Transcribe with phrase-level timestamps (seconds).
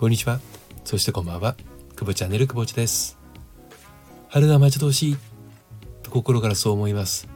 [0.00, 0.40] こんにちは。
[0.82, 1.56] そしてこんばんは。
[1.94, 3.18] 久保チャンネル久保ちです。
[4.28, 5.16] 春が待ち遠しい
[6.02, 7.28] と心からそう思います。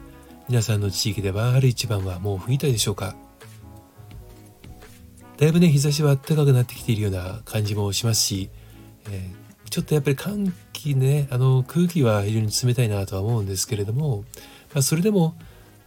[0.49, 3.17] 皆さんの地域では春一番はもう過ぎたでしょうか。
[5.37, 8.49] だいぶね日差しは暖かくなってきているような感じもしますし、
[9.11, 14.25] えー、ちょっとやっぱり寒気ねあの空気は非常に冷たいなとは思うんですけれども、
[14.73, 15.35] まあ、それでも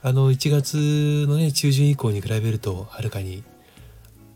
[0.04, 3.44] あの1月のね中旬以降に比べるとはるかに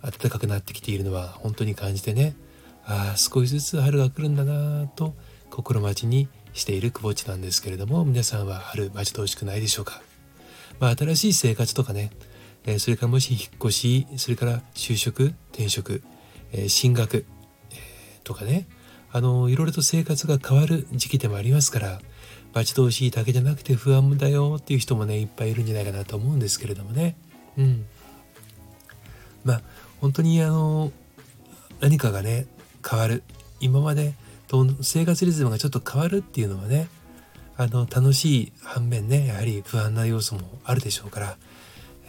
[0.04, 2.36] 暖かくなってきているのは本当に感じてね。
[2.86, 5.14] ああ少しずつ春が来るんだなと
[5.50, 10.02] 心待ちにしている久保地なんですけれども皆さんは春待ち遠しくないでしょうか、
[10.80, 12.12] まあ、新しい生活とかね、
[12.66, 16.04] えー、それからもし引っ越しそれから就職転職、
[16.52, 17.26] えー、進学、
[17.72, 18.68] えー、とかね
[19.12, 22.00] あのいろいろと生活が変わる時期でもありますから
[22.54, 27.16] 待ち遠しいだけじゃなくて不安だよっていう人もねいっぱいいるんじゃないかなと思うんですけれどもね。
[27.58, 27.86] うん。
[30.02, 30.92] 本当にあの
[31.80, 32.48] 何かがね
[32.88, 33.24] 変わる
[33.60, 34.14] 今まで
[34.48, 36.90] と生活リズムがちょっと変わるっていうのはね
[37.56, 41.38] あの楽しい反面ねやはり不安な要素もあるでしょうから、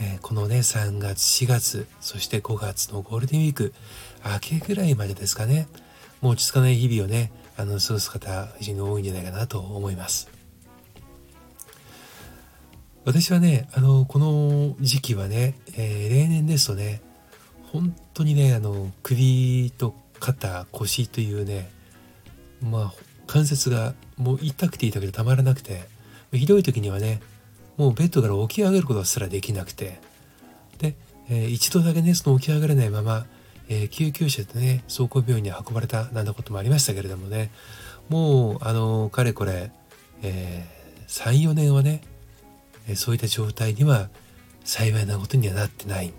[0.01, 3.75] えー、このね3月4月そして5月のゴールデンウィーク
[4.25, 5.69] 明けぐらいまでですかね
[6.23, 10.29] もう落ち着かない日々をねあの過ごす方非常に多いんじゃないかなと思います。
[13.05, 17.03] 私はねあのこの時期はね、えー、例年ですとね
[17.73, 21.70] 本当にねあの首と肩腰というね
[22.61, 22.92] まあ
[23.27, 25.84] 関節がもう痛くて痛くてたまらなくて
[26.33, 27.20] ひどい時にはね
[27.79, 29.98] もうベッドから起き上がることすらできなくて
[30.79, 30.95] で、
[31.31, 33.25] えー、一度だけねその起き上がれないまま、
[33.69, 37.51] えー、救急車でね走行病院に運ばれたなんてこともありましたけれどもね
[38.11, 39.70] もうあのかれこれ、
[40.23, 42.03] えー、34年はね
[42.97, 44.11] そういった状態には
[44.64, 46.12] 幸いなことにはなってない。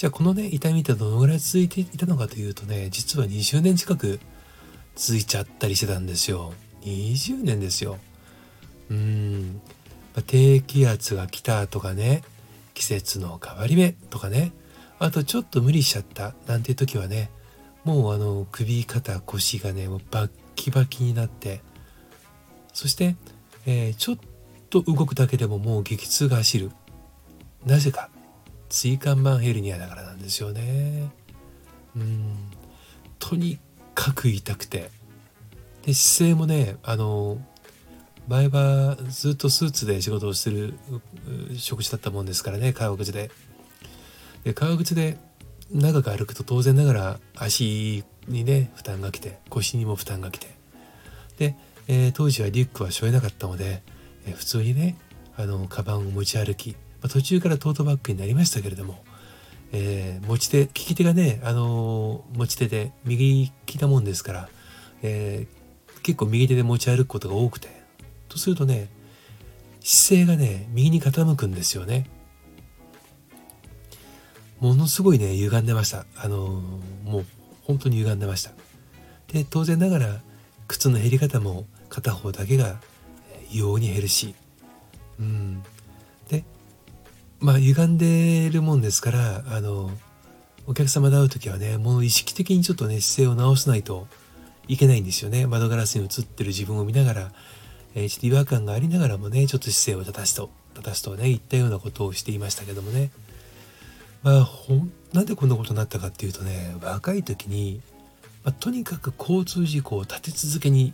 [0.00, 4.18] じゃあこのね痛みってどのぐらい続いていたのかというとね実は20年近く
[4.96, 6.54] 続いちゃったりしてたんですよ。
[6.80, 7.98] 20年ですよ。
[8.90, 9.60] うん。
[10.16, 12.22] ま低気圧が来たとかね
[12.72, 14.52] 季節の変わり目とかね。
[14.98, 17.30] あとちょっと無理しちゃったなんていう時はね
[17.84, 21.60] もうあの首肩腰がねもうバッキバキになって。
[22.72, 23.16] そして、
[23.66, 24.18] えー、ちょっ
[24.70, 26.70] と動くだけでももう激痛が走る。
[27.66, 28.08] なぜか。
[28.70, 31.10] 椎間板ヘルニアだからなんですよね。
[31.96, 32.36] うん。
[33.18, 33.58] とに
[33.94, 34.90] かく痛くて。
[35.84, 37.38] で姿勢もねあの
[38.28, 40.74] 前はずっとスーツで仕事をしてる
[41.56, 43.30] 職種だったもんですからね川口で。
[44.44, 45.18] で川口で
[45.72, 50.46] 長く歩くと当然ながら足にね負担がきて腰にも負担がきて。
[51.38, 51.56] で、
[51.88, 53.82] えー、当時はリュックは背負えなかったので、
[54.26, 54.96] えー、普通にね
[55.36, 59.02] あのカバンを持ち歩きまあ、途中からトートバッグになりましたけれども、
[59.72, 64.48] えー、持ち手利き手がね、あのー、持ち手で右利きなもんですから、
[65.02, 67.68] えー、結構右手で持ち歩くことが多くて
[68.28, 68.88] とするとね
[69.82, 72.10] 姿勢がね右に傾くんですよね。
[74.60, 76.04] ものすごいね歪んでました。
[76.16, 76.62] あの
[77.04, 77.26] もう
[77.62, 78.50] 本当に歪んでました。
[79.32, 80.20] で当然ながら
[80.68, 82.78] 靴の減り方も片方だけが
[83.50, 84.34] 異様に減るし
[85.18, 85.62] うん。
[86.28, 86.44] で
[87.40, 89.90] まあ歪んでるもんですからあの
[90.66, 94.06] お客様と会う時はねもう意識的にちょっとね姿勢を直さないと
[94.68, 95.46] いけないんですよね。
[95.46, 97.32] 窓ガラスに映ってる自分を見ながら、
[97.96, 103.10] えー、ちょっと違和感がありながらもねちょっと姿勢を正すと正すとね言ったようなことをしていましたけどもね。
[104.22, 107.80] まあほんなんでこんなことになったかっていうとね若い時に、
[108.44, 110.92] まあ、とにかく交通事故を立て続けに、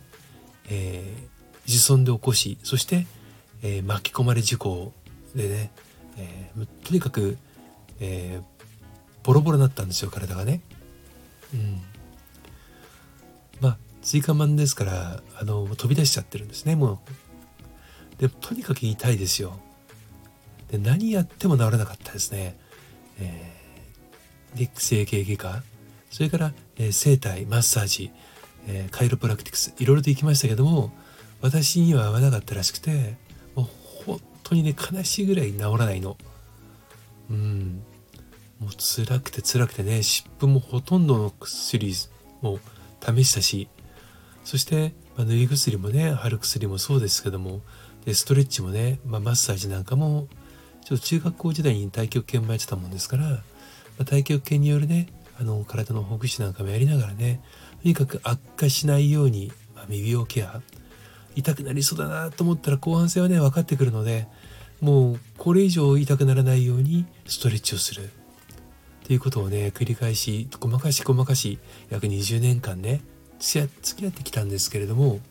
[0.69, 3.05] えー、自損で起こしそして、
[3.61, 4.93] えー、巻き込まれ事故
[5.35, 5.71] でね
[6.17, 7.37] えー、とにかく、
[7.99, 8.43] えー、
[9.23, 10.61] ボロボロになったんですよ体がね。
[11.53, 11.81] うん、
[13.61, 18.21] まあ椎間板ですからあの飛び出しちゃってるんですねもう。
[18.21, 19.59] でとにかく痛いですよ。
[20.71, 22.57] で何やっても治らなかったですね。
[23.19, 25.63] えー、で整形外科
[26.09, 28.11] それから、えー、整体マッサージ、
[28.67, 30.91] えー、カイロプラクティクスいろいろと行きましたけども
[31.41, 33.15] 私には合わなかったらしくて
[34.49, 36.17] 当にね悲しいぐらい治らないの。
[37.29, 37.81] うん。
[38.59, 41.93] もう辛くて辛くてね湿布もほとんどの薬
[42.41, 42.59] も
[43.01, 43.67] 試したし。
[44.43, 47.59] そして、まあ、塗り薬もね貼る薬もそうですけども
[48.05, 50.29] でストレッチもね、まあ、マッサージなんかも
[50.85, 53.41] ちょっと中学校時代に太極拳もやってたもんですから、まあ、
[54.05, 55.07] 太極拳によるね
[55.37, 57.41] あの体のほぐしなんかもやりながらね
[57.83, 60.61] とにかく悪化しないように、まあ、耳病ケア。
[61.37, 64.27] 痛くなりそうだなと思ったら後半戦はね分かってくるので
[64.81, 68.03] もうこれ以上痛くならないようにストレッチをする。
[68.03, 72.99] っていうことをね繰り返し細かし細かし約20年間ね
[73.39, 75.21] 付き合ってきたんですけれども、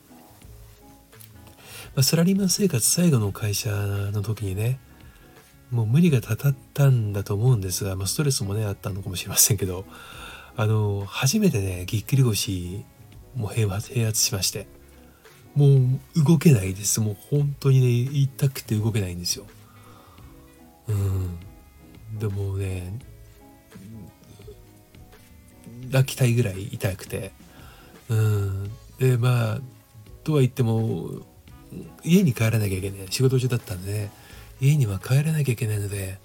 [1.94, 4.78] ま、サラリーマン生活最後の会社の時にね
[5.70, 9.84] もう無理がたたったんだと思うんですが、まあ、ストレスもねあったのかもしれませんけど
[10.56, 12.82] あの初めてねぎっくり腰
[13.34, 14.75] も平発平圧しまして。
[15.56, 15.66] も
[16.14, 17.00] う動けないです。
[17.00, 19.46] もう本当にね痛くて動けないんですよ。
[20.86, 21.38] うん。
[22.18, 23.00] でもね
[25.90, 27.32] 泣きたいぐらい痛くて。
[28.10, 28.70] うん。
[28.98, 29.60] でまあ
[30.22, 31.10] とは言っても
[32.04, 33.06] 家に帰らなきゃいけない。
[33.10, 34.10] 仕事中だったんでね。
[34.60, 36.18] 家には帰らなきゃいけないので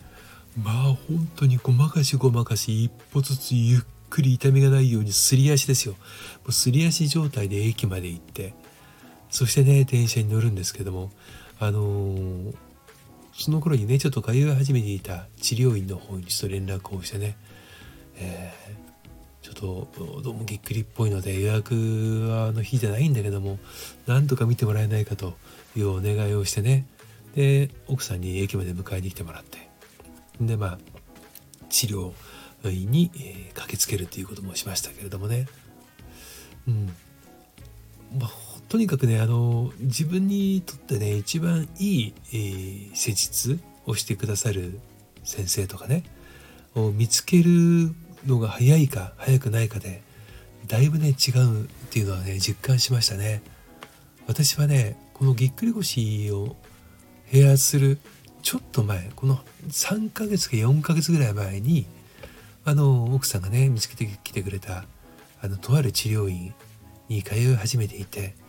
[0.61, 5.93] まあ本当にごまかしごまかし一歩ずつゆっくり痛みがないようにすり足ですよ。
[5.93, 5.99] も
[6.47, 8.53] うすり足状態で駅まで行って
[9.31, 11.09] そしてね電車に乗るんですけども
[11.59, 12.53] あのー、
[13.33, 17.35] その頃にねちょっと通い始めていた治療院の方にちょっと連絡をしてね、
[18.17, 23.57] えー、ちょっとどうもぎっくりっぽいので予約はあの日じゃないんだけども
[24.05, 25.33] なんとか見てもらえないかと
[25.75, 26.85] いうお願いをしてね
[27.35, 29.69] で奥さんに駅まで迎えに来てもらって
[30.41, 30.79] でまあ
[31.69, 32.11] 治療
[32.69, 35.47] 院に、えー、駆けつけるということもしましたけれどもね。
[36.67, 36.85] うん。
[38.19, 38.29] まあ
[38.71, 44.79] とにかくねあの自分にとってね一番いい、えー、施術をしてくださる
[45.25, 46.05] 先生とかね
[46.73, 47.93] を見つける
[48.25, 50.01] のが早いか早くないかで
[50.67, 53.41] だいぶね違うっていうのはね実感しましたね。
[54.25, 56.55] 私はねこのぎっくり腰を
[57.29, 57.97] 併圧する
[58.41, 61.87] ちょっと前この3ヶ月か4ヶ月ぐらい前に
[62.63, 64.85] あの奥さんがね見つけてきてくれた
[65.41, 66.53] あのとある治療院
[67.09, 68.39] に通い始めていて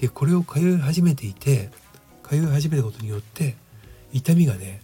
[0.00, 1.70] でこれを通い始めていて
[2.26, 3.54] 通い始めたことによって
[4.12, 4.80] 痛みがね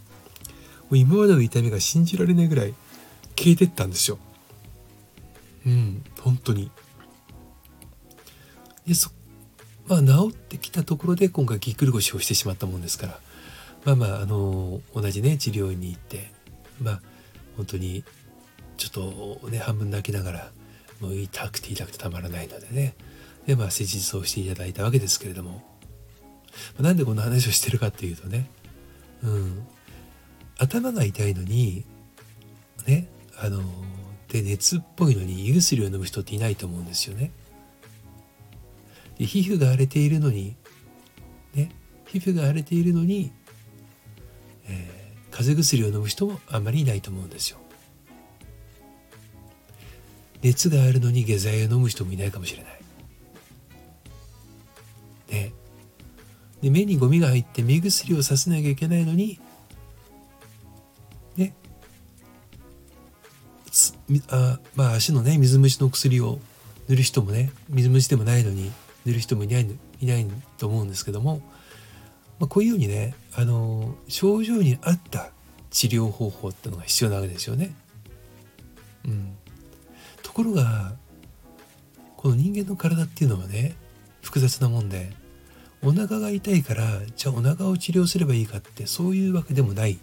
[0.82, 2.74] もう今までの痛みが信じられないぐらい
[3.34, 4.18] 消えてったんですよ。
[5.66, 6.70] うん本当に。
[8.86, 9.10] でそ
[9.88, 13.20] まあ治ってきたところで今回ぎっくり腰をしてしまったもんですから
[13.84, 16.30] まあまああの同じね治療院に行って
[16.80, 17.00] まあ
[17.56, 18.04] 本当に
[18.76, 20.50] ちょっとね半分泣きながら
[21.00, 22.94] もう痛くて痛くてたまらないのでね。
[23.46, 25.62] でまあ施術をしていただいたわけですけれども
[26.81, 28.50] なんでこんな話をしてるかっていうとね
[29.22, 29.66] うん
[30.58, 31.84] 頭が痛いのに
[32.87, 33.08] ね
[33.38, 33.62] あの
[34.28, 37.31] で熱っぽいのに胃薬を飲む人っていないと思うんですよね。
[39.19, 40.56] で皮膚が荒れているのに
[41.54, 41.70] ね
[42.06, 43.32] 皮膚が荒れているのに、
[44.69, 47.58] えー、風邪薬を飲む人もあんまりいないと思うんですよ。
[50.43, 52.75] 熱があるのに下剤を飲む人もいないかもしれない。
[56.66, 59.38] で目にゴミが入って目薬をさせなきゃいけないのに
[61.36, 61.54] ね
[64.30, 66.40] あまあ足のね水虫の薬を
[66.88, 68.72] 塗る人もね水虫でもないのに
[69.04, 70.26] 塗る人もいないいない
[70.58, 71.40] と思うんですけども、
[72.40, 75.30] まあ、こういうようにねあの症状に合った
[75.70, 77.76] 治療方法ってのが必要なわけですよね。
[79.04, 79.36] うん、
[80.24, 80.94] ところが
[82.16, 83.76] この人間の体っていうのはね
[84.20, 85.12] 複雑なもんで
[85.82, 89.99] お腹が痛いからじゃあお腹を治療すればいいかってそういうわけでもない、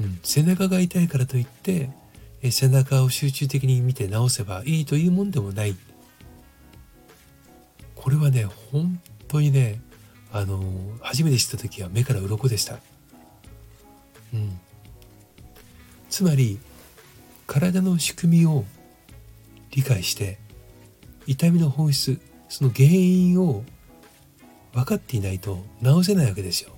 [0.00, 1.90] うん、背中が痛いからといって
[2.42, 5.76] え背中を集中的に見て治せばいいというもんでもない。
[7.94, 9.80] これはね本当にね
[10.32, 10.60] あの
[11.00, 12.80] 初めて知った時は目から鱗でした、
[14.34, 14.58] うん、
[16.10, 16.58] つまり
[17.46, 18.64] 体の仕組みを
[19.70, 20.38] 理解して
[21.28, 23.62] 痛みの本質その原因を
[24.72, 26.70] 分かっていないと治せないわけですよ。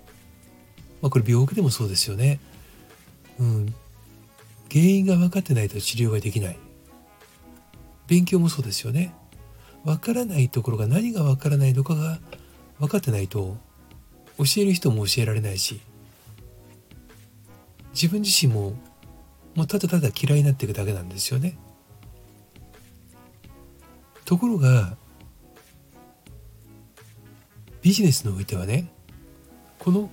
[1.03, 2.41] まあ、これ病気でもそうですよね。
[3.39, 3.75] うん。
[4.71, 6.59] 原因が分かってないと治療ができない。
[8.07, 9.15] 勉強もそうですよね。
[9.85, 12.19] 分からないところが何が分からないのかが
[12.79, 13.57] 分かってないと
[14.39, 15.81] 教える人も教えられないし
[17.93, 18.73] 自分自身も
[19.55, 21.57] もうただただ嫌いになっていくだけなんですよね。
[24.25, 24.97] ところが
[27.85, 28.89] ビジネスにおいてはね
[29.79, 30.11] この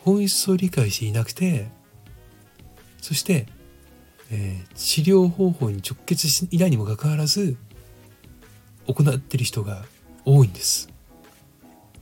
[0.00, 1.68] 本質を理解していなくて
[3.00, 3.46] そして、
[4.32, 7.56] えー、治療方法に直結しいないにもかかわらず
[8.88, 9.84] 行ってる人が
[10.24, 10.88] 多いんです。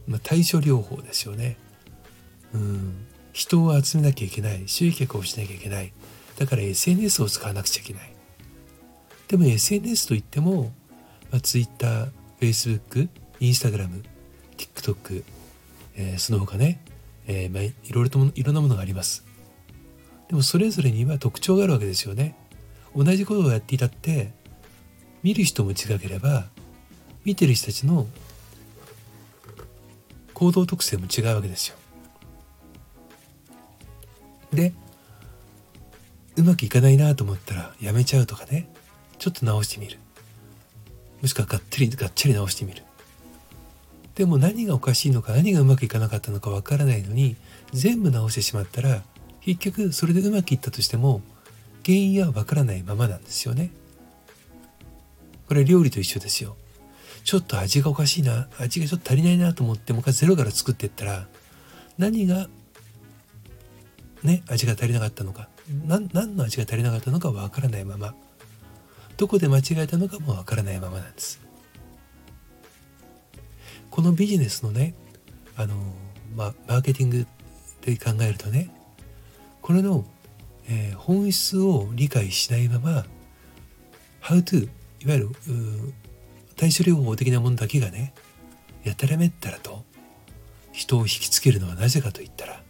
[0.07, 1.59] まあ、対処療法ですよね。
[2.55, 5.93] うん人を集めなきゃいけない集客をしなきゃいけない
[6.39, 8.11] だから SNS を使わなくちゃいけない
[9.29, 10.73] でも SNS といっても、
[11.31, 12.09] まあ、Twitter、
[12.41, 13.11] Facebook、
[13.41, 14.03] Instagram
[14.57, 15.25] TikTok、
[15.97, 16.81] えー、その他ね、
[17.27, 19.25] えーまあ、いろいろともいろんなものがあります。
[20.29, 22.37] でもそれぞれには特徴があるわけですよね。
[22.95, 24.33] 同じことをやっていたって
[25.23, 26.47] 見る人も違ければ
[27.25, 28.07] 見てる人たちの
[30.35, 31.77] 行動特性も違うわけですよ。
[34.53, 34.73] で
[36.37, 38.69] うまくいかないなと思ったらやめちゃうとかね。
[39.19, 39.99] ちょっと直してみる。
[41.23, 42.83] もしくはがっつりがっちり直してみる。
[44.17, 47.37] でも何がおかしいのか何がうまくいかなかったのかわからないのに
[47.73, 49.03] 全部直してしまったら
[49.43, 51.21] 結局それでうまくいったとしても
[51.85, 53.71] 原因はわからないままなんですよね。
[55.47, 56.57] これ料理と一緒ですよ。
[57.23, 61.27] ちょっと味がおかしいな味がちょっと足りないなと思ってもう一回ゼロから作っていったら
[61.99, 62.49] 何が
[64.23, 65.49] ね味が足りなかったのか
[65.87, 68.15] 何の味が足りなかったのかわからないまま
[69.17, 71.46] どこで間違えたのかもわからないままなんです。
[73.97, 74.95] このビジネスのね
[75.57, 75.75] あの
[76.37, 77.26] まあマーケティング
[77.81, 78.71] で考えるとね
[79.62, 80.05] これの、
[80.69, 83.07] えー、本質を理解しないまま
[84.21, 85.31] How to いわゆる
[86.57, 88.12] 対処療法的なものだけがね
[88.85, 89.83] やたらめったらと
[90.73, 92.61] 人を引きつけるのはなぜかと言ったら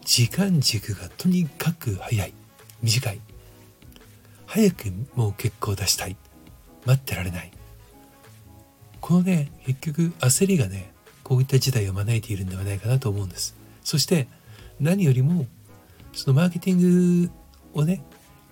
[0.00, 2.32] 時間軸がとにかく早い
[2.82, 3.20] 短い。
[4.46, 6.16] 早くもう結果を出したい。
[6.84, 7.50] 待ってられない。
[9.04, 10.90] このね結局焦りがね
[11.24, 13.54] こういった事態を招いているんではないかなと思うんです。
[13.82, 14.28] そして
[14.80, 15.44] 何よりも
[16.14, 17.30] そのマーケティング
[17.74, 18.02] をね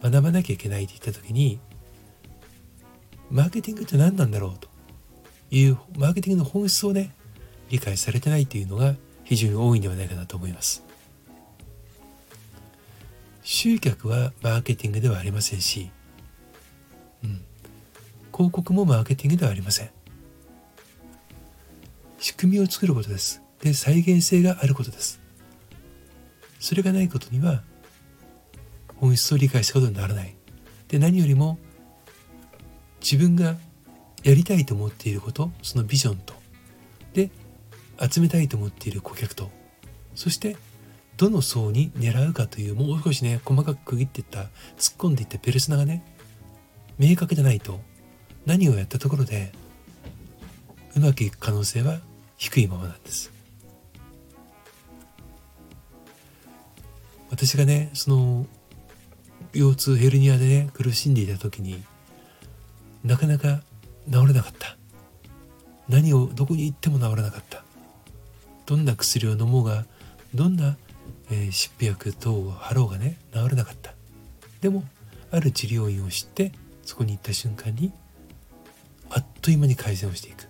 [0.03, 1.59] 学ばなきゃいけないって言った時に
[3.31, 4.69] マーケティングって何なんだろうと。
[5.51, 7.15] いうマーケティングの本質をね
[7.71, 8.95] 理解されてないっていうのが
[9.25, 10.85] 非常に多いんではないかなと思います。
[13.43, 15.91] 集客はマーケティングではありませんし、
[17.25, 17.43] うん、
[18.35, 20.02] 広告もマーケティングではありません。
[22.23, 23.43] 仕組みを作ることです。
[23.61, 25.21] で再現性があることです。
[26.61, 27.62] それがないことには
[28.97, 30.37] 本質を理解したことにならない。
[30.87, 31.59] で何よりも
[33.00, 33.57] 自分が
[34.23, 36.35] やりたいと思っていることそのビジョンと。
[37.12, 37.31] で
[38.00, 39.50] 集めたいと思っている顧客と。
[40.14, 40.57] そして
[41.17, 44.49] どの層に狙うかというもう少しね細かく区切っていった突っ
[44.97, 46.05] 込んでいったペルソナがね
[47.00, 47.81] 明確でないと
[48.47, 49.50] 何をやったところで
[50.95, 51.99] うまくいく可能性は
[52.43, 53.31] 低いままなんです。
[57.31, 58.47] 私がねその
[59.53, 61.81] 腰痛ヘルニアでね苦しんでいた時に
[63.05, 63.61] なかなか
[64.11, 64.77] 治れなかった。
[65.89, 67.63] 何をどこに行っても治らなかった。
[68.67, 69.85] どんな薬を飲もうが
[70.35, 70.77] どんな
[71.31, 73.95] えー、疾病薬等を貼ろうがね治れなかった。
[74.61, 74.83] でも
[75.31, 76.51] ある治療院を知って
[76.85, 77.93] そこに行った瞬間に
[79.11, 80.49] あっという間に改善をしていく。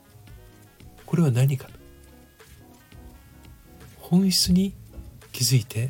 [1.05, 1.69] これは何か
[4.13, 4.75] 本質に
[5.33, 5.89] 気づいて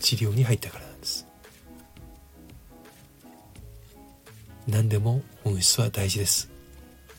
[0.00, 1.26] 治療に入ったからなんです。
[4.66, 6.50] 何でも本質は大事です。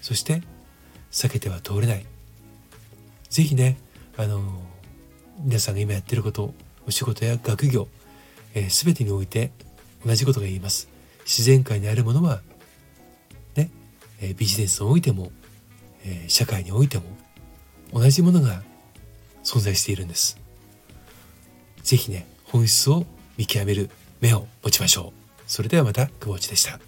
[0.01, 0.41] そして
[1.11, 2.05] 避けては通れない。
[3.29, 3.77] 是非ね
[4.17, 4.41] あの
[5.37, 6.51] 皆さんが今やってること
[6.87, 7.87] お仕事や学業、
[8.55, 9.51] えー、全てにおいて
[10.03, 10.89] 同じことが言います。
[11.25, 12.41] 自然界にあるものは、
[13.55, 13.69] ね、
[14.19, 15.31] えー、ビジネスにおいても、
[16.03, 17.03] えー、社会においても、
[17.93, 18.63] 同じものが
[19.53, 20.39] 存在しているんです。
[21.83, 23.05] 是非ね、本質を
[23.37, 25.41] 見極める目を持ちましょう。
[25.45, 26.79] それではまた、久保内でした。